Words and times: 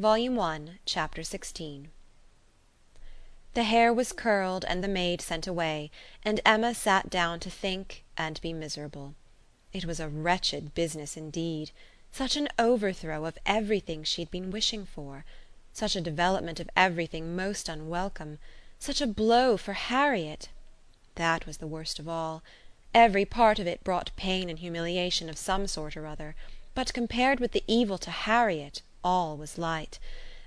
Volume 0.00 0.36
One, 0.36 0.78
Chapter 0.86 1.22
XVI 1.22 1.88
The 3.54 3.64
hair 3.64 3.92
was 3.92 4.12
curled 4.12 4.64
and 4.66 4.84
the 4.84 4.86
maid 4.86 5.20
sent 5.20 5.48
away, 5.48 5.90
and 6.22 6.40
Emma 6.46 6.72
sat 6.72 7.10
down 7.10 7.40
to 7.40 7.50
think 7.50 8.04
and 8.16 8.40
be 8.40 8.52
miserable. 8.52 9.16
It 9.72 9.86
was 9.86 9.98
a 9.98 10.08
wretched 10.08 10.72
business 10.72 11.16
indeed 11.16 11.72
such 12.12 12.36
an 12.36 12.48
overthrow 12.60 13.24
of 13.24 13.38
everything 13.44 14.04
she 14.04 14.22
had 14.22 14.30
been 14.30 14.52
wishing 14.52 14.86
for 14.86 15.24
such 15.72 15.96
a 15.96 16.00
development 16.00 16.60
of 16.60 16.70
everything 16.76 17.34
most 17.34 17.68
unwelcome 17.68 18.38
such 18.78 19.00
a 19.00 19.06
blow 19.08 19.56
for 19.56 19.72
Harriet! 19.72 20.48
That 21.16 21.44
was 21.44 21.56
the 21.56 21.66
worst 21.66 21.98
of 21.98 22.08
all. 22.08 22.44
Every 22.94 23.24
part 23.24 23.58
of 23.58 23.66
it 23.66 23.82
brought 23.82 24.14
pain 24.14 24.48
and 24.48 24.60
humiliation 24.60 25.28
of 25.28 25.36
some 25.36 25.66
sort 25.66 25.96
or 25.96 26.06
other; 26.06 26.36
but 26.72 26.94
compared 26.94 27.40
with 27.40 27.50
the 27.50 27.64
evil 27.66 27.98
to 27.98 28.12
Harriet 28.12 28.82
all 29.04 29.36
was 29.36 29.56
light; 29.56 29.98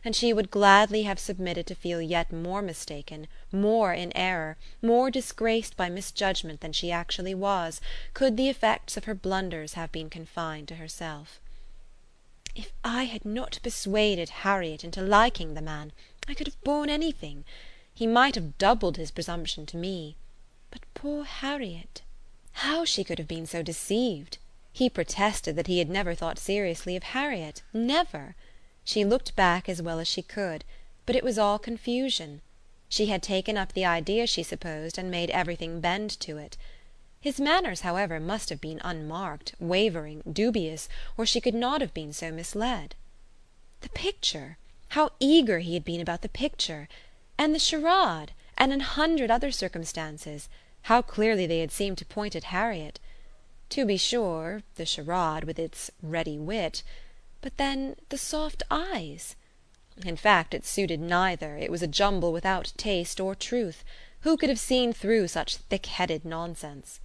and 0.03 0.15
she 0.15 0.33
would 0.33 0.51
gladly 0.51 1.03
have 1.03 1.19
submitted 1.19 1.65
to 1.65 1.73
feel 1.73 2.01
yet 2.01 2.31
more 2.31 2.61
mistaken, 2.61 3.27
more 3.51 3.93
in 3.93 4.15
error, 4.15 4.57
more 4.81 5.09
disgraced 5.09 5.77
by 5.77 5.89
misjudgment 5.89 6.59
than 6.61 6.73
she 6.73 6.91
actually 6.91 7.33
was, 7.33 7.79
could 8.13 8.37
the 8.37 8.49
effects 8.49 8.97
of 8.97 9.05
her 9.05 9.15
blunders 9.15 9.73
have 9.73 9.91
been 9.91 10.09
confined 10.09 10.67
to 10.67 10.75
herself. 10.75 11.39
"If 12.55 12.71
I 12.83 13.05
had 13.05 13.25
not 13.25 13.59
persuaded 13.63 14.29
Harriet 14.29 14.83
into 14.83 15.01
liking 15.01 15.53
the 15.53 15.61
man, 15.61 15.91
I 16.27 16.33
could 16.33 16.47
have 16.47 16.61
borne 16.63 16.89
anything. 16.89 17.45
He 17.93 18.05
might 18.05 18.35
have 18.35 18.57
doubled 18.57 18.97
his 18.97 19.11
presumption 19.11 19.65
to 19.67 19.77
me. 19.77 20.17
But 20.69 20.81
poor 20.93 21.23
Harriet! 21.23 22.01
How 22.53 22.85
she 22.85 23.03
could 23.03 23.17
have 23.17 23.27
been 23.27 23.45
so 23.45 23.63
deceived! 23.63 24.37
He 24.73 24.89
protested 24.89 25.57
that 25.57 25.67
he 25.67 25.79
had 25.79 25.89
never 25.89 26.15
thought 26.15 26.39
seriously 26.39 26.95
of 26.95 27.03
Harriet 27.03 27.61
never. 27.73 28.35
She 28.83 29.05
looked 29.05 29.35
back 29.35 29.69
as 29.69 29.81
well 29.81 29.99
as 29.99 30.07
she 30.07 30.21
could, 30.21 30.63
but 31.05 31.15
it 31.15 31.23
was 31.23 31.37
all 31.37 31.59
confusion. 31.59 32.41
She 32.89 33.05
had 33.05 33.21
taken 33.21 33.57
up 33.57 33.73
the 33.73 33.85
idea, 33.85 34.25
she 34.27 34.43
supposed, 34.43 34.97
and 34.97 35.11
made 35.11 35.29
everything 35.29 35.79
bend 35.79 36.09
to 36.21 36.37
it. 36.37 36.57
His 37.21 37.39
manners, 37.39 37.81
however, 37.81 38.19
must 38.19 38.49
have 38.49 38.59
been 38.59 38.81
unmarked, 38.83 39.53
wavering, 39.59 40.23
dubious, 40.31 40.89
or 41.15 41.27
she 41.27 41.39
could 41.39 41.53
not 41.53 41.81
have 41.81 41.93
been 41.93 42.11
so 42.11 42.31
misled. 42.31 42.95
The 43.81 43.89
picture! 43.89 44.57
How 44.89 45.11
eager 45.19 45.59
he 45.59 45.75
had 45.75 45.85
been 45.85 46.01
about 46.01 46.23
the 46.23 46.29
picture! 46.29 46.89
And 47.37 47.53
the 47.53 47.59
charade, 47.59 48.33
and 48.57 48.73
an 48.73 48.79
hundred 48.79 49.29
other 49.29 49.51
circumstances, 49.51 50.49
how 50.83 51.03
clearly 51.03 51.45
they 51.45 51.59
had 51.59 51.71
seemed 51.71 51.99
to 51.99 52.05
point 52.05 52.35
at 52.35 52.45
Harriet! 52.45 52.99
To 53.69 53.85
be 53.85 53.97
sure, 53.97 54.63
the 54.75 54.87
charade, 54.87 55.43
with 55.43 55.59
its 55.59 55.91
ready 56.01 56.39
wit 56.39 56.81
but 57.41 57.57
then 57.57 57.95
the 58.09 58.19
soft 58.19 58.61
eyes! 58.69 59.35
In 60.05 60.15
fact 60.15 60.53
it 60.53 60.63
suited 60.63 60.99
neither, 60.99 61.57
it 61.57 61.71
was 61.71 61.81
a 61.81 61.87
jumble 61.87 62.31
without 62.31 62.71
taste 62.77 63.19
or 63.19 63.33
truth: 63.33 63.83
who 64.19 64.37
could 64.37 64.49
have 64.49 64.59
seen 64.59 64.93
through 64.93 65.27
such 65.27 65.55
thick 65.57 65.87
headed 65.87 66.23
nonsense? 66.23 66.99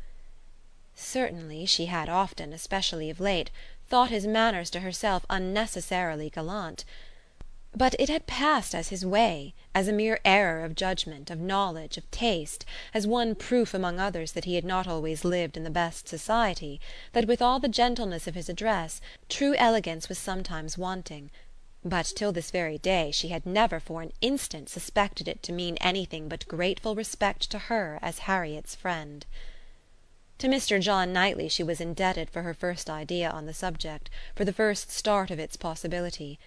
Certainly 0.94 1.64
she 1.64 1.86
had 1.86 2.10
often, 2.10 2.52
especially 2.52 3.08
of 3.08 3.18
late, 3.18 3.50
thought 3.88 4.10
his 4.10 4.26
manners 4.26 4.68
to 4.72 4.80
herself 4.80 5.24
unnecessarily 5.30 6.28
gallant; 6.28 6.84
but 7.76 7.94
it 7.98 8.08
had 8.08 8.26
passed 8.26 8.74
as 8.74 8.88
his 8.88 9.04
way, 9.04 9.52
as 9.74 9.86
a 9.86 9.92
mere 9.92 10.18
error 10.24 10.64
of 10.64 10.74
judgment, 10.74 11.30
of 11.30 11.38
knowledge, 11.38 11.98
of 11.98 12.10
taste, 12.10 12.64
as 12.94 13.06
one 13.06 13.34
proof 13.34 13.74
among 13.74 14.00
others 14.00 14.32
that 14.32 14.46
he 14.46 14.54
had 14.54 14.64
not 14.64 14.88
always 14.88 15.26
lived 15.26 15.58
in 15.58 15.62
the 15.62 15.68
best 15.68 16.08
society, 16.08 16.80
that 17.12 17.26
with 17.26 17.42
all 17.42 17.60
the 17.60 17.68
gentleness 17.68 18.26
of 18.26 18.34
his 18.34 18.48
address 18.48 19.02
true 19.28 19.54
elegance 19.56 20.08
was 20.08 20.16
sometimes 20.16 20.78
wanting; 20.78 21.30
but 21.84 22.10
till 22.16 22.32
this 22.32 22.50
very 22.50 22.78
day 22.78 23.10
she 23.10 23.28
had 23.28 23.44
never 23.44 23.78
for 23.78 24.00
an 24.00 24.12
instant 24.22 24.70
suspected 24.70 25.28
it 25.28 25.42
to 25.42 25.52
mean 25.52 25.76
anything 25.82 26.28
but 26.30 26.48
grateful 26.48 26.94
respect 26.94 27.50
to 27.50 27.58
her 27.58 27.98
as 28.00 28.20
Harriet's 28.20 28.74
friend. 28.74 29.26
To 30.38 30.48
Mr. 30.48 30.80
John 30.80 31.12
Knightley 31.12 31.50
she 31.50 31.62
was 31.62 31.82
indebted 31.82 32.30
for 32.30 32.40
her 32.40 32.54
first 32.54 32.88
idea 32.88 33.28
on 33.28 33.44
the 33.44 33.52
subject, 33.52 34.08
for 34.34 34.46
the 34.46 34.52
first 34.54 34.90
start 34.90 35.30
of 35.30 35.38
its 35.38 35.58
possibility. 35.58 36.38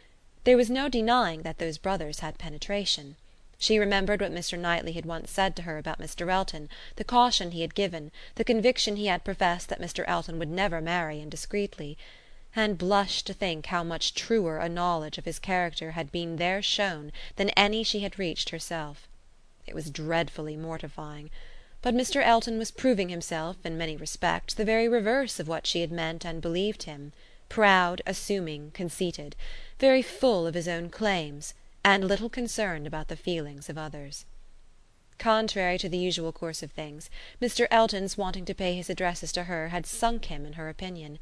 There 0.50 0.58
was 0.58 0.72
no 0.72 0.90
denying 0.90 1.44
that 1.44 1.60
those 1.60 1.78
brothers 1.78 2.22
had 2.22 2.40
penetration. 2.40 3.18
She 3.60 3.78
remembered 3.78 4.20
what 4.20 4.32
Mr. 4.32 4.58
Knightley 4.58 4.94
had 4.94 5.06
once 5.06 5.30
said 5.30 5.56
to 5.56 5.62
her 5.62 5.78
about 5.78 6.00
Mr. 6.00 6.28
Elton, 6.28 6.70
the 6.96 7.04
caution 7.04 7.52
he 7.52 7.62
had 7.62 7.76
given, 7.76 8.12
the 8.34 8.44
conviction 8.44 8.96
he 8.96 9.06
had 9.06 9.24
professed 9.24 9.70
that 9.70 9.80
Mr. 9.80 10.04
Elton 10.08 10.40
would 10.40 10.50
never 10.50 10.82
marry 10.82 11.22
indiscreetly; 11.22 12.00
and 12.56 12.80
blushed 12.80 13.28
to 13.28 13.34
think 13.36 13.68
how 13.68 13.84
much 13.84 14.16
truer 14.16 14.58
a 14.58 14.68
knowledge 14.68 15.20
of 15.20 15.26
his 15.26 15.38
character 15.38 15.92
had 15.92 16.12
been 16.12 16.38
there 16.38 16.64
shown 16.64 17.12
than 17.36 17.50
any 17.52 17.84
she 17.84 18.00
had 18.00 18.18
reached 18.18 18.50
herself. 18.50 19.08
It 19.68 19.76
was 19.76 19.92
dreadfully 19.92 20.58
mortifying. 20.58 21.30
But 21.84 21.94
Mr. 21.94 22.24
Elton 22.24 22.58
was 22.58 22.72
proving 22.72 23.10
himself, 23.10 23.64
in 23.64 23.78
many 23.78 23.96
respects, 23.96 24.56
the 24.56 24.66
very 24.66 24.88
reverse 24.88 25.40
of 25.40 25.48
what 25.48 25.68
she 25.68 25.81
had 25.81 25.92
meant 25.92 26.26
and 26.26 26.42
believed 26.42 26.84
him 26.90 27.14
proud, 27.50 28.02
assuming, 28.08 28.72
conceited 28.72 29.36
very 29.79 30.01
full 30.01 30.45
of 30.45 30.56
his 30.56 30.67
own 30.67 30.90
claims, 30.90 31.53
and 31.84 32.03
little 32.03 32.29
concerned 32.29 32.85
about 32.85 33.07
the 33.07 33.16
feelings 33.16 33.69
of 33.69 33.78
others. 33.78 34.25
Contrary 35.17 35.78
to 35.78 35.90
the 35.90 35.97
usual 35.97 36.31
course 36.31 36.62
of 36.62 36.72
things, 36.72 37.09
Mr. 37.41 37.66
Elton's 37.72 38.18
wanting 38.18 38.45
to 38.45 38.53
pay 38.53 38.75
his 38.75 38.89
addresses 38.89 39.31
to 39.31 39.45
her 39.45 39.69
had 39.69 39.85
sunk 39.85 40.25
him 40.25 40.45
in 40.45 40.53
her 40.53 40.69
opinion. 40.69 41.18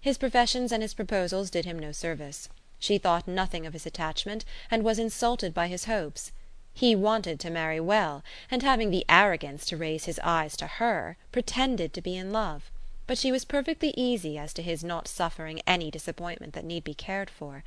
His 0.00 0.18
professions 0.18 0.72
and 0.72 0.82
his 0.82 0.94
proposals 0.94 1.50
did 1.50 1.64
him 1.64 1.78
no 1.78 1.92
service. 1.92 2.48
She 2.78 2.98
thought 2.98 3.28
nothing 3.28 3.66
of 3.66 3.72
his 3.72 3.86
attachment, 3.86 4.44
and 4.70 4.82
was 4.82 4.98
insulted 4.98 5.52
by 5.54 5.68
his 5.68 5.84
hopes. 5.84 6.32
He 6.72 6.94
wanted 6.94 7.40
to 7.40 7.50
marry 7.50 7.80
well, 7.80 8.22
and 8.50 8.62
having 8.62 8.90
the 8.90 9.06
arrogance 9.08 9.64
to 9.66 9.76
raise 9.76 10.04
his 10.04 10.20
eyes 10.22 10.56
to 10.58 10.66
her, 10.66 11.16
pretended 11.32 11.94
to 11.94 12.02
be 12.02 12.16
in 12.16 12.32
love; 12.32 12.70
but 13.06 13.18
she 13.18 13.30
was 13.30 13.44
perfectly 13.44 13.94
easy 13.96 14.36
as 14.36 14.52
to 14.52 14.62
his 14.62 14.82
not 14.82 15.06
suffering 15.06 15.60
any 15.66 15.90
disappointment 15.90 16.52
that 16.54 16.64
need 16.64 16.82
be 16.82 16.94
cared 16.94 17.30
for. 17.30 17.62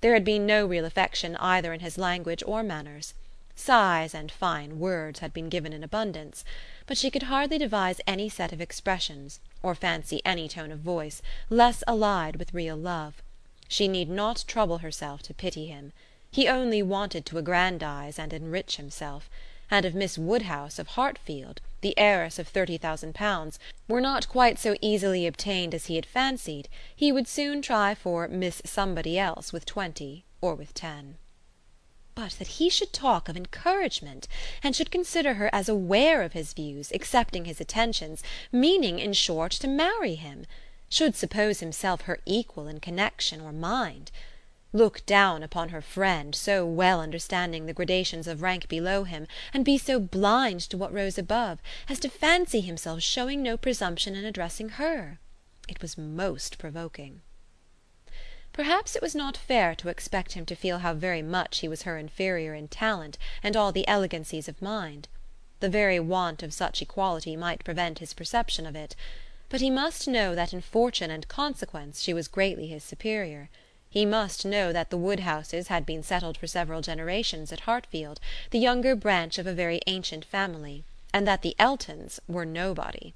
There 0.00 0.14
had 0.14 0.24
been 0.24 0.46
no 0.46 0.64
real 0.66 0.84
affection 0.84 1.36
either 1.36 1.72
in 1.72 1.80
his 1.80 1.98
language 1.98 2.42
or 2.46 2.62
manners. 2.62 3.14
Sighs 3.56 4.14
and 4.14 4.30
fine 4.30 4.78
words 4.78 5.20
had 5.20 5.32
been 5.32 5.48
given 5.48 5.72
in 5.72 5.82
abundance; 5.82 6.44
but 6.86 6.98
she 6.98 7.10
could 7.10 7.24
hardly 7.24 7.58
devise 7.58 8.00
any 8.06 8.28
set 8.28 8.52
of 8.52 8.60
expressions, 8.60 9.40
or 9.62 9.74
fancy 9.74 10.20
any 10.24 10.46
tone 10.46 10.70
of 10.70 10.80
voice, 10.80 11.22
less 11.48 11.82
allied 11.88 12.36
with 12.36 12.52
real 12.54 12.76
love. 12.76 13.22
She 13.66 13.88
need 13.88 14.08
not 14.10 14.44
trouble 14.46 14.78
herself 14.78 15.22
to 15.22 15.34
pity 15.34 15.66
him. 15.66 15.92
He 16.30 16.46
only 16.48 16.82
wanted 16.82 17.24
to 17.26 17.38
aggrandise 17.38 18.18
and 18.18 18.32
enrich 18.32 18.76
himself; 18.76 19.30
and 19.70 19.84
of 19.86 19.94
Miss 19.94 20.18
Woodhouse 20.18 20.78
of 20.78 20.88
Hartfield, 20.88 21.60
the 21.86 21.96
heiress 22.00 22.36
of 22.36 22.48
thirty 22.48 22.76
thousand 22.76 23.14
pounds, 23.14 23.60
were 23.86 24.00
not 24.00 24.28
quite 24.28 24.58
so 24.58 24.74
easily 24.80 25.24
obtained 25.24 25.72
as 25.72 25.86
he 25.86 25.94
had 25.94 26.04
fancied, 26.04 26.68
he 26.96 27.12
would 27.12 27.28
soon 27.28 27.62
try 27.62 27.94
for 27.94 28.26
Miss 28.26 28.60
Somebody 28.64 29.16
else 29.16 29.52
with 29.52 29.64
twenty 29.64 30.24
or 30.40 30.56
with 30.56 30.74
ten. 30.74 31.16
But 32.16 32.32
that 32.40 32.58
he 32.58 32.68
should 32.68 32.92
talk 32.92 33.28
of 33.28 33.36
encouragement, 33.36 34.26
and 34.64 34.74
should 34.74 34.90
consider 34.90 35.34
her 35.34 35.48
as 35.52 35.68
aware 35.68 36.22
of 36.22 36.32
his 36.32 36.54
views, 36.54 36.90
accepting 36.90 37.44
his 37.44 37.60
attentions, 37.60 38.20
meaning, 38.50 38.98
in 38.98 39.12
short, 39.12 39.52
to 39.52 39.68
marry 39.68 40.16
him! 40.16 40.44
should 40.88 41.14
suppose 41.14 41.60
himself 41.60 42.00
her 42.00 42.18
equal 42.26 42.66
in 42.66 42.80
connexion 42.80 43.40
or 43.40 43.52
mind! 43.52 44.10
Look 44.76 45.04
down 45.06 45.42
upon 45.42 45.70
her 45.70 45.80
friend, 45.80 46.34
so 46.34 46.66
well 46.66 47.00
understanding 47.00 47.64
the 47.64 47.72
gradations 47.72 48.26
of 48.28 48.42
rank 48.42 48.68
below 48.68 49.04
him, 49.04 49.26
and 49.54 49.64
be 49.64 49.78
so 49.78 49.98
blind 49.98 50.60
to 50.60 50.76
what 50.76 50.92
rose 50.92 51.16
above, 51.16 51.58
as 51.88 51.98
to 51.98 52.10
fancy 52.10 52.60
himself 52.60 53.02
showing 53.02 53.42
no 53.42 53.56
presumption 53.56 54.14
in 54.14 54.24
addressing 54.26 54.68
her! 54.70 55.18
It 55.66 55.80
was 55.80 55.96
most 55.96 56.58
provoking. 56.58 57.22
Perhaps 58.52 58.94
it 58.94 59.02
was 59.02 59.14
not 59.14 59.36
fair 59.36 59.74
to 59.74 59.88
expect 59.88 60.32
him 60.32 60.44
to 60.46 60.54
feel 60.54 60.78
how 60.78 60.92
very 60.94 61.22
much 61.22 61.60
he 61.60 61.68
was 61.68 61.82
her 61.82 61.96
inferior 61.96 62.54
in 62.54 62.68
talent 62.68 63.16
and 63.42 63.56
all 63.56 63.72
the 63.72 63.88
elegancies 63.88 64.46
of 64.46 64.60
mind. 64.60 65.08
The 65.60 65.70
very 65.70 65.98
want 65.98 66.42
of 66.42 66.52
such 66.52 66.82
equality 66.82 67.34
might 67.34 67.64
prevent 67.64 67.98
his 68.00 68.12
perception 68.12 68.66
of 68.66 68.76
it; 68.76 68.94
but 69.48 69.62
he 69.62 69.70
must 69.70 70.06
know 70.06 70.34
that 70.34 70.52
in 70.52 70.60
fortune 70.60 71.10
and 71.10 71.26
consequence 71.28 72.02
she 72.02 72.12
was 72.12 72.28
greatly 72.28 72.66
his 72.66 72.84
superior. 72.84 73.48
He 73.88 74.04
must 74.04 74.44
know 74.44 74.72
that 74.72 74.90
the 74.90 74.96
Woodhouses 74.96 75.68
had 75.68 75.86
been 75.86 76.02
settled 76.02 76.36
for 76.36 76.46
several 76.46 76.80
generations 76.80 77.52
at 77.52 77.60
Hartfield, 77.60 78.18
the 78.50 78.58
younger 78.58 78.96
branch 78.96 79.38
of 79.38 79.46
a 79.46 79.52
very 79.54 79.80
ancient 79.86 80.24
family, 80.24 80.84
and 81.12 81.26
that 81.26 81.42
the 81.42 81.54
Eltons 81.58 82.18
were 82.26 82.44
nobody. 82.44 83.14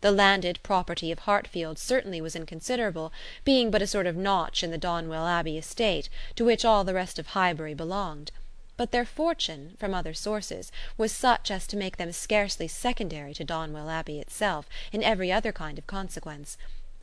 The 0.00 0.12
landed 0.12 0.60
property 0.62 1.10
of 1.10 1.20
Hartfield 1.20 1.78
certainly 1.78 2.20
was 2.20 2.36
inconsiderable, 2.36 3.12
being 3.44 3.70
but 3.70 3.82
a 3.82 3.86
sort 3.86 4.06
of 4.06 4.16
notch 4.16 4.62
in 4.62 4.70
the 4.70 4.78
Donwell 4.78 5.26
Abbey 5.26 5.58
estate, 5.58 6.08
to 6.36 6.44
which 6.44 6.64
all 6.64 6.84
the 6.84 6.94
rest 6.94 7.18
of 7.18 7.26
Highbury 7.28 7.74
belonged; 7.74 8.30
but 8.76 8.92
their 8.92 9.04
fortune, 9.04 9.76
from 9.78 9.92
other 9.92 10.14
sources, 10.14 10.70
was 10.96 11.12
such 11.12 11.50
as 11.50 11.66
to 11.66 11.76
make 11.76 11.96
them 11.96 12.12
scarcely 12.12 12.68
secondary 12.68 13.34
to 13.34 13.44
Donwell 13.44 13.90
Abbey 13.90 14.20
itself, 14.20 14.68
in 14.92 15.02
every 15.02 15.32
other 15.32 15.52
kind 15.52 15.78
of 15.78 15.86
consequence 15.86 16.56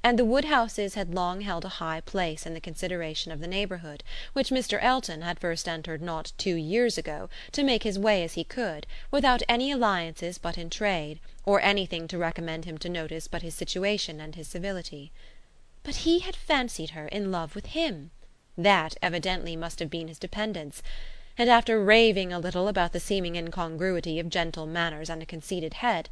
and 0.04 0.18
the 0.18 0.26
Woodhouses 0.26 0.96
had 0.96 1.14
long 1.14 1.42
held 1.42 1.66
a 1.66 1.70
high 1.80 2.00
place 2.02 2.46
in 2.46 2.54
the 2.54 2.62
consideration 2.62 3.32
of 3.32 3.40
the 3.42 3.48
neighbourhood, 3.48 4.04
which 4.34 4.50
Mr. 4.50 4.80
Elton 4.82 5.22
had 5.22 5.40
first 5.40 5.68
entered 5.68 6.02
not 6.02 6.32
two 6.38 6.56
years 6.56 6.98
ago 6.98 7.30
to 7.52 7.64
make 7.64 7.84
his 7.84 8.00
way 8.00 8.24
as 8.24 8.34
he 8.34 8.44
could, 8.44 8.88
without 9.12 9.44
any 9.50 9.72
alliances 9.72 10.38
but 10.38 10.58
in 10.58 10.70
trade, 10.70 11.20
or 11.46 11.62
anything 11.62 12.08
to 12.08 12.18
recommend 12.18 12.66
him 12.66 12.78
to 12.78 12.88
notice 12.88 13.28
but 13.28 13.42
his 13.42 13.56
situation 13.56 14.22
and 14.22 14.36
his 14.36 14.48
civility. 14.48 15.12
But 15.84 15.98
he 15.98 16.20
had 16.20 16.36
fancied 16.36 16.92
her 16.92 17.08
in 17.08 17.32
love 17.32 17.56
with 17.56 17.68
him 17.68 18.12
that 18.58 18.96
evidently 19.02 19.56
must 19.56 19.80
have 19.80 19.90
been 19.90 20.08
his 20.08 20.20
dependence; 20.20 20.82
and 21.38 21.50
after 21.50 21.82
raving 21.82 22.34
a 22.34 22.40
little 22.40 22.68
about 22.68 22.92
the 22.94 23.00
seeming 23.00 23.36
incongruity 23.36 24.20
of 24.20 24.30
gentle 24.30 24.66
manners 24.66 25.10
and 25.10 25.22
a 25.22 25.26
conceited 25.26 25.76
head. 25.76 26.10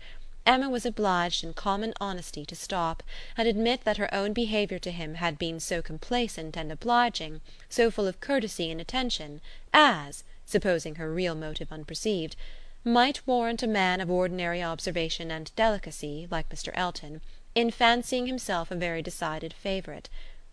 Emma 0.47 0.69
was 0.69 0.85
obliged 0.85 1.43
in 1.43 1.53
common 1.53 1.93
honesty 1.99 2.45
to 2.45 2.55
stop 2.55 3.03
and 3.35 3.49
admit 3.49 3.83
that 3.83 3.97
her 3.97 4.11
own 4.15 4.31
behaviour 4.31 4.79
to 4.79 4.91
him 4.91 5.15
had 5.15 5.37
been 5.37 5.59
so 5.59 5.81
complacent 5.81 6.55
and 6.55 6.71
obliging, 6.71 7.41
so 7.67 7.91
full 7.91 8.07
of 8.07 8.21
courtesy 8.21 8.71
and 8.71 8.79
attention, 8.79 9.41
as 9.73 10.23
supposing 10.45 10.95
her 10.95 11.13
real 11.13 11.35
motive 11.35 11.69
unperceived 11.69 12.37
might 12.85 13.27
warrant 13.27 13.61
a 13.61 13.67
man 13.67 13.99
of 13.99 14.09
ordinary 14.09 14.63
observation 14.63 15.31
and 15.31 15.51
delicacy, 15.57 16.29
like 16.31 16.47
Mr. 16.47 16.71
Elton, 16.75 17.19
in 17.53 17.69
fancying 17.69 18.25
himself 18.25 18.71
a 18.71 18.75
very 18.75 19.01
decided 19.01 19.51
favourite. 19.51 20.07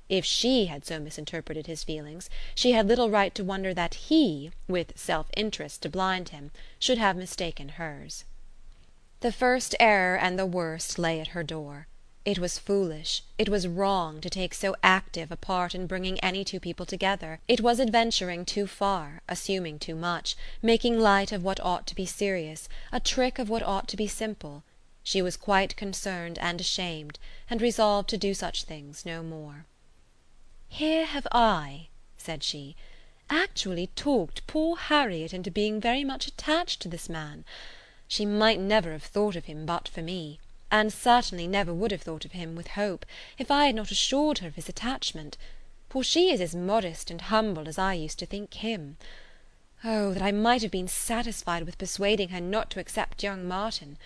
If 0.09 0.25
she 0.25 0.67
had 0.67 0.85
so 0.85 0.99
misinterpreted 0.99 1.69
his 1.69 1.85
feelings 1.85 2.29
she 2.53 2.73
had 2.73 2.89
little 2.89 3.11
right 3.11 3.33
to 3.37 3.45
wonder 3.45 3.73
that 3.75 3.95
he, 3.95 4.51
with 4.67 4.99
self 4.99 5.29
interest 5.37 5.83
to 5.83 5.89
blind 5.89 6.31
him, 6.31 6.51
should 6.81 6.99
have 6.99 7.17
mistaken 7.17 7.69
hers. 7.69 8.25
The 9.25 9.33
first 9.33 9.75
error 9.81 10.19
and 10.19 10.39
the 10.39 10.45
worst 10.45 10.99
lay 10.99 11.19
at 11.19 11.29
her 11.29 11.43
door. 11.43 11.87
It 12.27 12.39
was 12.39 12.59
foolish, 12.59 13.23
it 13.39 13.49
was 13.49 13.67
wrong, 13.67 14.21
to 14.21 14.29
take 14.29 14.53
so 14.53 14.77
active 14.83 15.33
a 15.33 15.37
part 15.39 15.75
in 15.75 15.87
bringing 15.87 16.21
any 16.21 16.45
two 16.45 16.61
people 16.61 16.85
together; 16.85 17.41
it 17.49 17.63
was 17.63 17.81
adventuring 17.81 18.45
too 18.45 18.67
far, 18.67 19.23
assuming 19.27 19.79
too 19.79 19.95
much, 19.95 20.37
making 20.61 21.01
light 21.01 21.33
of 21.33 21.43
what 21.43 21.59
ought 21.61 21.87
to 21.87 21.95
be 21.95 22.05
serious, 22.05 22.69
a 22.93 23.01
trick 23.01 23.39
of 23.39 23.49
what 23.49 23.63
ought 23.63 23.89
to 23.89 23.97
be 23.97 24.07
simple. 24.07 24.63
She 25.03 25.23
was 25.23 25.39
quite 25.39 25.75
concerned 25.75 26.39
and 26.39 26.61
ashamed, 26.61 27.19
and 27.49 27.63
resolved 27.63 28.11
to 28.11 28.19
do 28.19 28.35
such 28.35 28.65
things 28.65 29.07
no 29.07 29.23
more. 29.23 29.65
"Here 30.69 31.07
have 31.07 31.27
I," 31.33 31.89
said 32.19 32.43
she, 32.43 32.77
"actually 33.31 33.87
talked 33.97 34.47
poor 34.47 34.77
Harriet 34.77 35.33
into 35.33 35.51
being 35.51 35.81
very 35.81 36.05
much 36.05 36.27
attached 36.27 36.83
to 36.83 36.91
this 36.91 37.09
man. 37.09 37.47
She 38.07 38.27
might 38.27 38.61
never 38.61 38.93
have 38.93 39.03
thought 39.03 39.35
of 39.35 39.47
him 39.47 39.65
but 39.65 39.89
for 39.89 40.03
me, 40.03 40.39
and 40.71 40.93
certainly 40.93 41.47
never 41.47 41.73
would 41.73 41.91
have 41.91 42.03
thought 42.03 42.27
of 42.27 42.33
him 42.33 42.55
with 42.55 42.67
hope, 42.77 43.07
if 43.39 43.51
I 43.51 43.65
had 43.65 43.75
not 43.75 43.91
assured 43.91 44.41
her 44.41 44.49
of 44.49 44.57
his 44.57 44.69
attachment; 44.69 45.39
for 45.89 46.05
she 46.05 46.31
is 46.31 46.39
as 46.43 46.55
modest 46.55 47.11
and 47.11 47.19
humble 47.23 47.67
as 47.67 47.79
I 47.79 47.95
used 47.95 48.19
to 48.19 48.27
think 48.27 48.53
him. 48.53 48.99
Oh, 49.83 50.13
that 50.13 50.23
I 50.23 50.33
might 50.33 50.61
have 50.61 50.71
been 50.71 50.87
satisfied 50.87 51.63
with 51.63 51.79
persuading 51.79 52.29
her 52.29 52.43
not 52.43 52.69
to 52.73 52.79
accept 52.79 53.23
young 53.23 53.49
Martin! 53.49 53.97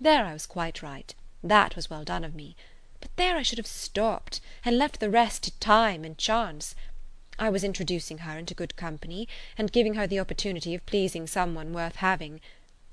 There 0.00 0.24
I 0.26 0.32
was 0.32 0.46
quite 0.46 0.80
right; 0.80 1.12
that 1.42 1.74
was 1.74 1.90
well 1.90 2.04
done 2.04 2.22
of 2.22 2.36
me; 2.36 2.54
but 3.00 3.10
there 3.16 3.36
I 3.36 3.42
should 3.42 3.58
have 3.58 3.66
stopped, 3.66 4.40
and 4.64 4.78
left 4.78 5.00
the 5.00 5.10
rest 5.10 5.42
to 5.42 5.50
time 5.58 6.04
and 6.04 6.16
chance. 6.16 6.76
I 7.36 7.50
was 7.50 7.64
introducing 7.64 8.18
her 8.18 8.38
into 8.38 8.54
good 8.54 8.76
company, 8.76 9.26
and 9.58 9.72
giving 9.72 9.94
her 9.94 10.06
the 10.06 10.20
opportunity 10.20 10.72
of 10.72 10.86
pleasing 10.86 11.26
some 11.26 11.56
one 11.56 11.72
worth 11.72 11.96
having. 11.96 12.40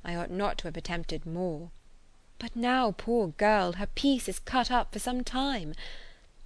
I 0.03 0.15
ought 0.15 0.31
not 0.31 0.57
to 0.59 0.67
have 0.67 0.77
attempted 0.77 1.25
more. 1.25 1.71
But 2.39 2.55
now, 2.55 2.91
poor 2.91 3.29
girl, 3.29 3.73
her 3.73 3.87
peace 3.87 4.29
is 4.29 4.39
cut 4.39 4.69
up 4.69 4.93
for 4.93 4.99
some 4.99 5.23
time. 5.23 5.73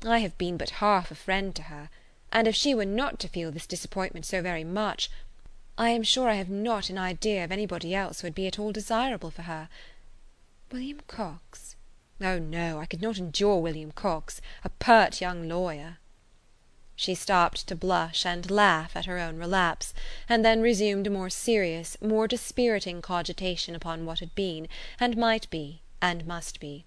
I 0.05 0.19
have 0.19 0.37
been 0.37 0.57
but 0.57 0.81
half 0.81 1.11
a 1.11 1.15
friend 1.15 1.53
to 1.55 1.63
her; 1.63 1.89
and 2.31 2.47
if 2.47 2.55
she 2.55 2.73
were 2.73 2.85
not 2.85 3.19
to 3.19 3.27
feel 3.27 3.51
this 3.51 3.67
disappointment 3.67 4.25
so 4.25 4.41
very 4.41 4.63
much, 4.63 5.09
I 5.77 5.89
am 5.89 6.03
sure 6.03 6.29
I 6.29 6.35
have 6.35 6.49
not 6.49 6.89
an 6.89 6.97
idea 6.97 7.43
of 7.43 7.51
anybody 7.51 7.93
else 7.93 8.21
who 8.21 8.27
would 8.27 8.35
be 8.35 8.47
at 8.47 8.57
all 8.57 8.71
desirable 8.71 9.31
for 9.31 9.43
her. 9.43 9.69
William 10.71 11.01
Cox? 11.07 11.75
Oh 12.21 12.39
no, 12.39 12.79
I 12.79 12.85
could 12.85 13.01
not 13.01 13.17
endure 13.17 13.57
William 13.57 13.91
Cox, 13.91 14.41
a 14.63 14.69
pert 14.69 15.21
young 15.21 15.47
lawyer. 15.49 15.97
She 17.03 17.15
stopped 17.15 17.65
to 17.65 17.75
blush 17.75 18.27
and 18.27 18.51
laugh 18.51 18.95
at 18.95 19.07
her 19.07 19.17
own 19.17 19.37
relapse, 19.37 19.91
and 20.29 20.45
then 20.45 20.61
resumed 20.61 21.07
a 21.07 21.09
more 21.09 21.31
serious, 21.31 21.99
more 21.99 22.27
dispiriting 22.27 23.01
cogitation 23.01 23.73
upon 23.73 24.05
what 24.05 24.19
had 24.19 24.35
been, 24.35 24.67
and 24.99 25.17
might 25.17 25.49
be, 25.49 25.81
and 25.99 26.27
must 26.27 26.59
be. 26.59 26.85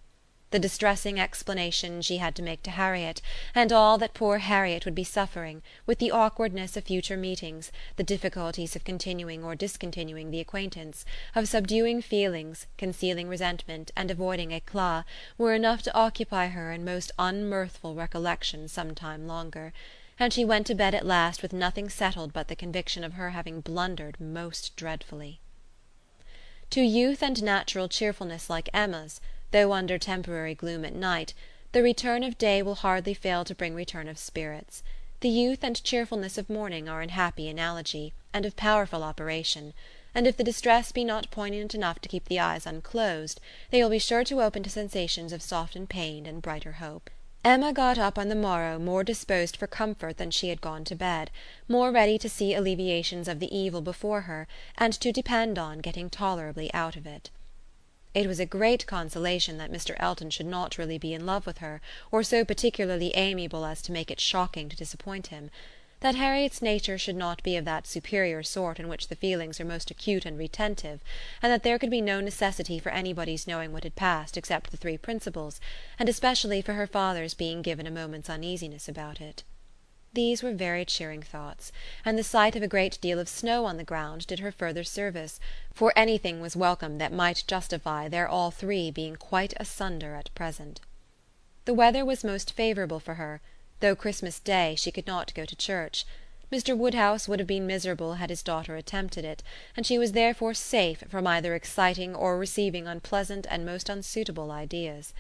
The 0.52 0.61
distressing 0.61 1.19
explanation 1.19 2.00
she 2.00 2.19
had 2.19 2.37
to 2.37 2.44
make 2.44 2.62
to 2.62 2.70
Harriet, 2.70 3.20
and 3.56 3.72
all 3.72 3.99
that 3.99 4.14
poor 4.14 4.38
Harriet 4.38 4.84
would 4.84 4.94
be 4.94 5.02
suffering, 5.02 5.62
with 5.84 5.99
the 5.99 6.12
awkwardness 6.12 6.76
of 6.76 6.84
future 6.84 7.17
meetings, 7.17 7.72
the 7.96 8.05
difficulties 8.05 8.76
of 8.76 8.84
continuing 8.84 9.43
or 9.43 9.56
discontinuing 9.56 10.31
the 10.31 10.38
acquaintance, 10.38 11.05
of 11.34 11.49
subduing 11.49 12.00
feelings, 12.00 12.69
concealing 12.78 13.26
resentment, 13.26 13.90
and 13.96 14.12
avoiding 14.12 14.50
éclat, 14.50 15.02
were 15.37 15.55
enough 15.55 15.82
to 15.82 15.93
occupy 15.93 16.46
her 16.46 16.70
in 16.70 16.84
most 16.84 17.10
unmirthful 17.19 17.96
recollection 17.96 18.69
some 18.69 18.94
time 18.94 19.26
longer 19.26 19.72
and 20.19 20.32
she 20.32 20.44
went 20.44 20.66
to 20.66 20.75
bed 20.75 20.94
at 20.94 21.06
last 21.06 21.43
with 21.43 21.52
nothing 21.52 21.88
settled 21.88 22.32
but 22.32 22.49
the 22.49 22.56
conviction 22.56 23.02
of 23.02 23.14
her 23.14 23.31
having 23.31 23.61
blundered 23.61 24.20
most 24.20 24.76
dreadfully. 24.76 25.40
To 26.70 26.81
youth 26.82 27.22
and 27.22 27.43
natural 27.43 27.88
cheerfulness 27.88 28.49
like 28.49 28.69
Emma's, 28.72 29.20
though 29.50 29.72
under 29.72 29.99
temporary 29.99 30.55
gloom 30.55 30.84
at 30.84 30.94
night, 30.94 31.34
the 31.72 31.82
return 31.82 32.22
of 32.22 32.38
day 32.38 32.62
will 32.62 32.76
hardly 32.76 33.14
fail 33.14 33.44
to 33.44 33.55
bring 33.55 33.75
return 33.75 34.08
of 34.08 34.19
spirits. 34.19 34.82
The 35.20 35.28
youth 35.28 35.64
and 35.64 35.82
cheerfulness 35.82 36.38
of 36.38 36.49
morning 36.49 36.88
are 36.88 37.02
in 37.02 37.08
happy 37.08 37.49
analogy, 37.49 38.12
and 38.32 38.46
of 38.46 38.56
powerful 38.56 39.02
operation; 39.02 39.75
and 40.14 40.26
if 40.26 40.37
the 40.37 40.44
distress 40.44 40.93
be 40.93 41.02
not 41.02 41.31
poignant 41.31 41.75
enough 41.75 42.00
to 42.00 42.08
keep 42.08 42.26
the 42.26 42.38
eyes 42.38 42.67
unclosed, 42.67 43.40
they 43.70 43.82
will 43.82 43.90
be 43.90 43.99
sure 43.99 44.22
to 44.25 44.43
open 44.43 44.62
to 44.62 44.70
sensations 44.70 45.32
of 45.32 45.43
softened 45.43 45.88
pain 45.88 46.26
and 46.26 46.43
brighter 46.43 46.72
hope. 46.72 47.10
Emma 47.46 47.75
got 47.75 47.99
up 47.99 48.17
on 48.17 48.29
the 48.29 48.35
morrow 48.35 48.79
more 48.79 49.05
disposed 49.05 49.55
for 49.55 49.67
comfort 49.67 50.17
than 50.17 50.31
she 50.31 50.49
had 50.49 50.62
gone 50.62 50.82
to 50.82 50.94
bed, 50.94 51.31
more 51.69 51.93
ready 51.93 52.17
to 52.17 52.26
see 52.26 52.55
alleviations 52.55 53.29
of 53.29 53.38
the 53.38 53.55
evil 53.55 53.82
before 53.82 54.23
her, 54.23 54.49
and 54.79 54.94
to 54.94 55.12
depend 55.12 55.58
on 55.58 55.81
getting 55.81 56.08
tolerably 56.08 56.73
out 56.73 56.96
of 56.96 57.06
it. 57.06 57.29
It 58.14 58.26
was 58.26 58.41
a 58.41 58.46
great 58.46 58.87
consolation 58.87 59.58
that 59.58 59.70
Mr. 59.70 59.94
Elton 59.99 60.31
should 60.31 60.46
not 60.46 60.79
really 60.79 60.96
be 60.96 61.12
in 61.12 61.26
love 61.26 61.44
with 61.44 61.58
her, 61.58 61.82
or 62.11 62.23
so 62.23 62.46
particularly 62.46 63.14
amiable 63.14 63.67
as 63.67 63.82
to 63.82 63.93
make 63.93 64.11
it 64.11 64.20
shocking 64.20 64.70
to 64.70 64.76
disappoint 64.76 65.26
him 65.26 65.50
that 66.04 66.16
Harriet's 66.16 66.60
nature 66.60 66.98
should 66.98 67.16
not 67.16 67.42
be 67.42 67.56
of 67.56 67.64
that 67.64 67.86
superior 67.86 68.42
sort 68.42 68.78
in 68.78 68.88
which 68.88 69.08
the 69.08 69.16
feelings 69.16 69.58
are 69.58 69.64
most 69.64 69.90
acute 69.90 70.26
and 70.26 70.36
retentive, 70.36 71.00
and 71.40 71.50
that 71.50 71.62
there 71.62 71.79
could 71.79 71.88
be 71.88 72.02
no 72.02 72.20
necessity 72.20 72.79
for 72.79 72.90
anybody's 72.90 73.46
knowing 73.46 73.72
what 73.72 73.84
had 73.84 73.96
passed 73.96 74.36
except 74.36 74.70
the 74.70 74.76
three 74.76 74.98
principals, 74.98 75.62
and 75.98 76.06
especially 76.06 76.60
for 76.60 76.74
her 76.74 76.86
father's 76.86 77.32
being 77.32 77.62
given 77.62 77.86
a 77.86 77.90
moment's 77.90 78.29
uneasiness 78.29 78.86
about 78.86 79.19
it. 79.19 79.44
These 80.12 80.43
were 80.43 80.52
very 80.52 80.84
cheering 80.84 81.22
thoughts, 81.22 81.72
and 82.05 82.19
the 82.19 82.22
sight 82.22 82.55
of 82.55 82.62
a 82.62 82.69
great 82.69 83.00
deal 83.00 83.19
of 83.19 83.26
snow 83.26 83.64
on 83.64 83.79
the 83.79 83.82
ground 83.82 84.26
did 84.26 84.40
her 84.40 84.52
further 84.52 84.84
service, 84.84 85.40
for 85.72 85.90
anything 85.96 86.38
was 86.38 86.55
welcome 86.55 86.98
that 86.98 87.14
might 87.14 87.44
justify 87.46 88.08
their 88.08 88.29
all 88.29 88.50
three 88.50 88.90
being 88.90 89.17
quite 89.17 89.55
asunder 89.56 90.14
at 90.14 90.34
present. 90.34 90.82
The 91.64 91.72
weather 91.72 92.05
was 92.05 92.22
most 92.22 92.52
favourable 92.52 93.00
for 93.00 93.14
her 93.14 93.40
though 93.84 93.94
Christmas 93.94 94.41
Day 94.41 94.74
she 94.79 94.91
could 94.91 95.06
not 95.06 95.34
go 95.34 95.44
to 95.44 95.55
church. 95.55 96.06
Mr. 96.50 96.74
Woodhouse 96.74 97.29
would 97.29 97.38
have 97.38 97.46
been 97.46 97.67
miserable 97.67 98.14
had 98.14 98.31
his 98.31 98.43
daughter 98.43 98.76
attempted 98.76 99.26
it, 99.26 99.43
and 99.76 99.84
she 99.84 99.98
was 99.98 100.12
therefore 100.12 100.55
safe 100.55 101.05
from 101.10 101.26
either 101.26 101.55
exciting 101.55 102.14
or 102.14 102.38
receiving 102.38 102.86
unpleasant 102.86 103.46
and 103.50 103.67
most 103.67 103.91
unsuitable 103.91 104.50
ideas. 104.50 105.12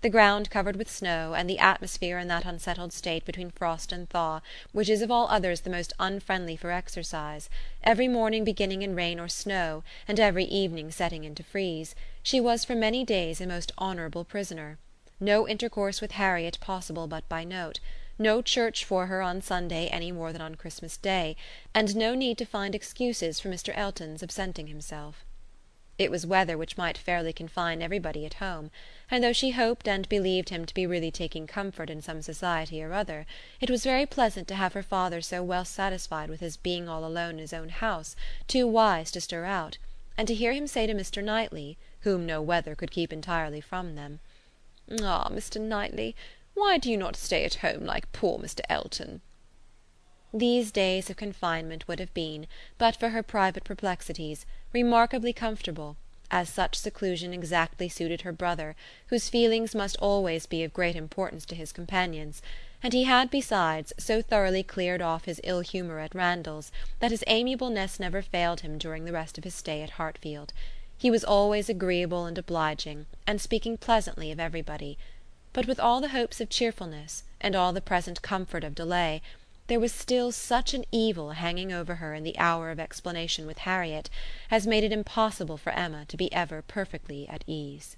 The 0.00 0.08
ground 0.08 0.48
covered 0.48 0.76
with 0.76 0.90
snow, 0.90 1.34
and 1.34 1.46
the 1.46 1.58
atmosphere 1.58 2.16
in 2.18 2.26
that 2.28 2.46
unsettled 2.46 2.94
state 2.94 3.26
between 3.26 3.50
frost 3.50 3.92
and 3.92 4.08
thaw, 4.08 4.40
which 4.72 4.88
is 4.88 5.02
of 5.02 5.10
all 5.10 5.28
others 5.28 5.60
the 5.60 5.68
most 5.68 5.92
unfriendly 5.98 6.56
for 6.56 6.70
exercise, 6.70 7.50
every 7.82 8.08
morning 8.08 8.44
beginning 8.44 8.80
in 8.80 8.96
rain 8.96 9.20
or 9.20 9.28
snow, 9.28 9.84
and 10.08 10.18
every 10.18 10.46
evening 10.46 10.90
setting 10.90 11.24
in 11.24 11.34
to 11.34 11.42
freeze, 11.42 11.94
she 12.22 12.40
was 12.40 12.64
for 12.64 12.74
many 12.74 13.04
days 13.04 13.42
a 13.42 13.46
most 13.46 13.72
honourable 13.78 14.24
prisoner 14.24 14.78
no 15.20 15.48
intercourse 15.48 16.00
with 16.00 16.12
Harriet 16.12 16.58
possible 16.60 17.06
but 17.06 17.26
by 17.28 17.42
note, 17.42 17.80
no 18.18 18.42
church 18.42 18.84
for 18.84 19.06
her 19.06 19.22
on 19.22 19.42
Sunday 19.42 19.88
any 19.88 20.12
more 20.12 20.32
than 20.32 20.42
on 20.42 20.54
Christmas 20.54 20.96
Day, 20.96 21.36
and 21.74 21.94
no 21.94 22.14
need 22.14 22.38
to 22.38 22.44
find 22.44 22.74
excuses 22.74 23.40
for 23.40 23.48
Mr. 23.48 23.72
Elton's 23.76 24.22
absenting 24.22 24.68
himself. 24.68 25.24
It 25.98 26.10
was 26.10 26.26
weather 26.26 26.58
which 26.58 26.76
might 26.76 26.98
fairly 26.98 27.32
confine 27.32 27.80
everybody 27.80 28.26
at 28.26 28.34
home, 28.34 28.70
and 29.10 29.24
though 29.24 29.32
she 29.32 29.52
hoped 29.52 29.88
and 29.88 30.06
believed 30.10 30.50
him 30.50 30.66
to 30.66 30.74
be 30.74 30.86
really 30.86 31.10
taking 31.10 31.46
comfort 31.46 31.88
in 31.88 32.02
some 32.02 32.20
society 32.20 32.82
or 32.82 32.92
other, 32.92 33.24
it 33.60 33.70
was 33.70 33.82
very 33.82 34.04
pleasant 34.04 34.46
to 34.48 34.56
have 34.56 34.74
her 34.74 34.82
father 34.82 35.22
so 35.22 35.42
well 35.42 35.64
satisfied 35.64 36.28
with 36.28 36.40
his 36.40 36.58
being 36.58 36.86
all 36.86 37.04
alone 37.04 37.36
in 37.36 37.38
his 37.38 37.54
own 37.54 37.70
house, 37.70 38.14
too 38.46 38.66
wise 38.66 39.10
to 39.12 39.22
stir 39.22 39.46
out, 39.46 39.78
and 40.18 40.28
to 40.28 40.34
hear 40.34 40.52
him 40.52 40.66
say 40.66 40.86
to 40.86 40.92
Mr. 40.92 41.24
Knightley, 41.24 41.78
whom 42.00 42.26
no 42.26 42.42
weather 42.42 42.74
could 42.74 42.90
keep 42.90 43.10
entirely 43.10 43.62
from 43.62 43.94
them. 43.94 44.20
Ah, 45.02 45.28
Mr. 45.30 45.58
Knightley, 45.58 46.14
Why 46.58 46.78
do 46.78 46.90
you 46.90 46.96
not 46.96 47.16
stay 47.16 47.44
at 47.44 47.56
home 47.56 47.84
like 47.84 48.10
poor 48.12 48.38
Mr. 48.38 48.62
Elton?" 48.70 49.20
These 50.32 50.72
days 50.72 51.10
of 51.10 51.16
confinement 51.18 51.86
would 51.86 52.00
have 52.00 52.14
been, 52.14 52.46
but 52.78 52.96
for 52.96 53.10
her 53.10 53.22
private 53.22 53.62
perplexities, 53.62 54.46
remarkably 54.72 55.34
comfortable, 55.34 55.98
as 56.30 56.48
such 56.48 56.74
seclusion 56.74 57.34
exactly 57.34 57.90
suited 57.90 58.22
her 58.22 58.32
brother, 58.32 58.74
whose 59.08 59.28
feelings 59.28 59.74
must 59.74 59.98
always 59.98 60.46
be 60.46 60.64
of 60.64 60.72
great 60.72 60.96
importance 60.96 61.44
to 61.44 61.54
his 61.54 61.72
companions; 61.72 62.40
and 62.82 62.94
he 62.94 63.04
had 63.04 63.30
besides 63.30 63.92
so 63.98 64.22
thoroughly 64.22 64.62
cleared 64.62 65.02
off 65.02 65.26
his 65.26 65.42
ill 65.44 65.60
humour 65.60 65.98
at 65.98 66.14
Randalls 66.14 66.72
that 67.00 67.10
his 67.10 67.22
amiableness 67.26 68.00
never 68.00 68.22
failed 68.22 68.60
him 68.60 68.78
during 68.78 69.04
the 69.04 69.12
rest 69.12 69.36
of 69.36 69.44
his 69.44 69.54
stay 69.54 69.82
at 69.82 69.90
Hartfield. 70.00 70.54
He 70.96 71.10
was 71.10 71.22
always 71.22 71.68
agreeable 71.68 72.24
and 72.24 72.38
obliging, 72.38 73.04
and 73.26 73.42
speaking 73.42 73.76
pleasantly 73.76 74.32
of 74.32 74.40
everybody. 74.40 74.96
But 75.56 75.66
with 75.66 75.80
all 75.80 76.02
the 76.02 76.08
hopes 76.08 76.42
of 76.42 76.50
cheerfulness, 76.50 77.22
and 77.40 77.56
all 77.56 77.72
the 77.72 77.80
present 77.80 78.20
comfort 78.20 78.62
of 78.62 78.74
delay, 78.74 79.22
there 79.68 79.80
was 79.80 79.90
still 79.90 80.30
such 80.30 80.74
an 80.74 80.84
evil 80.92 81.30
hanging 81.30 81.72
over 81.72 81.94
her 81.94 82.12
in 82.12 82.24
the 82.24 82.38
hour 82.38 82.70
of 82.70 82.78
explanation 82.78 83.46
with 83.46 83.60
Harriet 83.60 84.10
as 84.50 84.66
made 84.66 84.84
it 84.84 84.92
impossible 84.92 85.56
for 85.56 85.72
Emma 85.72 86.04
to 86.08 86.16
be 86.18 86.30
ever 86.30 86.60
perfectly 86.60 87.26
at 87.26 87.42
ease. 87.46 87.96